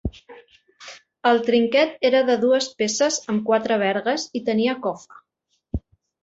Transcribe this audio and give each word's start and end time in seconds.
El 1.31 1.41
trinquet 1.49 2.07
era 2.09 2.21
de 2.29 2.37
dues 2.45 2.69
peces 2.79 3.19
amb 3.35 3.45
quatre 3.51 3.79
vergues 3.85 4.27
i 4.41 4.43
tenia 4.49 4.77
cofa. 4.89 5.85